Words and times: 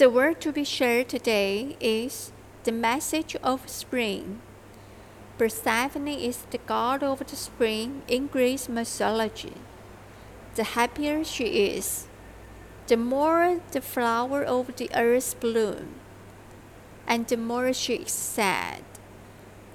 The 0.00 0.08
word 0.08 0.40
to 0.40 0.50
be 0.50 0.64
shared 0.64 1.10
today 1.10 1.76
is 1.78 2.32
the 2.64 2.72
message 2.72 3.36
of 3.42 3.68
spring. 3.68 4.40
Persephone 5.36 6.08
is 6.08 6.38
the 6.50 6.56
god 6.56 7.02
of 7.02 7.18
the 7.26 7.36
spring 7.36 8.00
in 8.08 8.28
Greek 8.28 8.66
mythology. 8.66 9.52
The 10.54 10.64
happier 10.72 11.22
she 11.22 11.76
is, 11.76 12.08
the 12.86 12.96
more 12.96 13.60
the 13.72 13.82
flower 13.82 14.42
of 14.42 14.74
the 14.76 14.88
earth 14.96 15.38
bloom, 15.38 15.96
and 17.06 17.26
the 17.26 17.36
more 17.36 17.74
she 17.74 17.96
is 17.96 18.10
sad, 18.10 18.82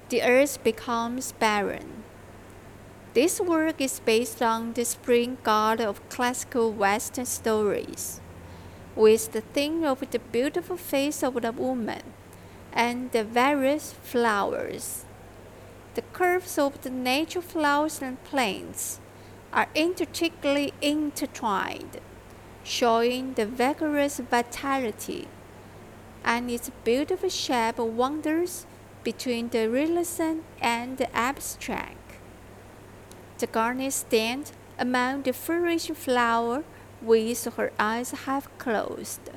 the 0.10 0.24
earth 0.24 0.64
becomes 0.64 1.34
barren. 1.34 2.04
This 3.14 3.40
work 3.40 3.80
is 3.80 4.00
based 4.00 4.42
on 4.42 4.74
the 4.74 4.86
spring 4.86 5.38
god 5.44 5.80
of 5.80 6.02
classical 6.10 6.72
Western 6.72 7.28
stories, 7.28 8.22
with 8.96 9.32
the 9.34 9.42
theme 9.42 9.84
of 9.84 10.00
the 10.12 10.20
beautiful 10.20 10.78
face 10.78 11.22
of 11.24 11.42
the 11.42 11.52
woman 11.52 12.02
and 12.72 13.12
the 13.12 13.24
various 13.24 13.94
flowers. 14.04 15.06
The 15.96 16.04
curves 16.14 16.58
of 16.58 16.82
the 16.82 16.90
nature 16.90 17.42
flowers 17.42 18.02
and 18.02 18.22
plants 18.24 19.00
are 19.54 19.68
intricately 19.74 20.74
intertwined, 20.82 22.02
showing 22.64 23.34
the 23.34 23.46
vigorous 23.46 24.20
vitality, 24.20 25.28
and 26.24 26.52
its 26.52 26.72
beautiful 26.84 27.30
shape 27.30 27.78
wanders 27.78 28.66
between 29.04 29.50
the 29.50 29.70
realism 29.70 30.40
and 30.60 30.98
the 30.98 31.16
abstract. 31.16 31.98
The 33.38 33.48
gardener 33.48 33.92
stands 33.92 34.52
among 34.80 35.24
the 35.24 35.34
flourishing 35.34 35.96
flower 35.96 36.64
with 37.06 37.46
her 37.56 37.72
eyes 37.78 38.12
half 38.26 38.50
closed, 38.58 39.30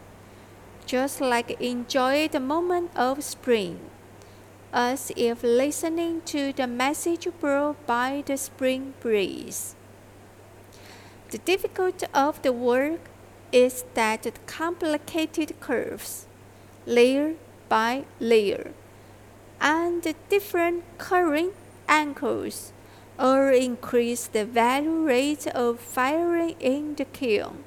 just 0.87 1.21
like 1.21 1.61
enjoying 1.61 2.31
the 2.33 2.41
moment 2.41 2.91
of 2.97 3.23
spring, 3.23 3.79
as 4.73 5.13
if 5.17 5.43
listening 5.43 6.23
to 6.23 6.53
the 6.53 6.67
message 6.67 7.29
brought 7.41 7.87
by 7.87 8.23
the 8.27 8.37
spring 8.37 8.95
breeze. 9.01 9.75
The 11.31 11.39
difficulty 11.39 12.07
of 12.15 12.41
the 12.43 12.53
work 12.53 13.01
is 13.53 13.85
that 13.95 14.23
the 14.23 14.33
complicated 14.47 15.61
curves, 15.61 16.27
layer 16.87 17.35
by 17.69 18.05
layer, 18.19 18.73
and 19.61 20.03
the 20.03 20.15
different 20.29 20.85
curving 20.97 21.53
angles 21.87 22.73
or 23.19 23.51
increase 23.51 24.29
the 24.29 24.45
value 24.45 25.03
rate 25.03 25.47
of 25.49 25.81
firing 25.81 26.55
in 26.61 26.95
the 26.95 27.05
kiln. 27.05 27.65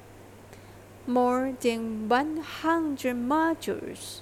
More 1.06 1.54
than 1.60 2.08
100 2.08 3.16
modules. 3.16 4.20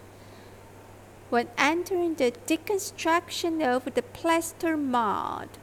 When 1.28 1.48
entering 1.56 2.14
the 2.14 2.32
deconstruction 2.46 3.62
of 3.62 3.94
the 3.94 4.02
plaster 4.02 4.76
mold, 4.76 5.58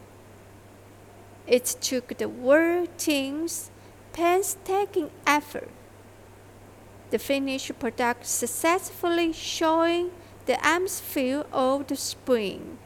it 1.45 1.65
took 1.81 2.17
the 2.17 2.29
work 2.29 2.95
team's 2.97 3.69
painstaking 4.13 5.09
effort. 5.25 5.69
The 7.09 7.19
finished 7.19 7.77
product 7.79 8.25
successfully 8.25 9.33
showing 9.33 10.11
the 10.45 10.65
atmosphere 10.65 11.45
of 11.51 11.87
the 11.87 11.95
spring, 11.95 12.77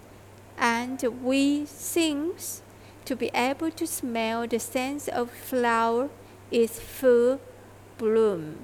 and 0.58 1.02
we 1.24 1.66
things 1.66 2.64
to 3.06 3.16
be 3.16 3.30
able 3.34 3.72
to 3.72 3.88
smell 3.88 4.48
the 4.48 4.60
scent 4.60 5.08
of 5.10 5.32
flower 5.32 6.10
is 6.52 6.80
full 6.80 7.40
bloom. 7.98 8.60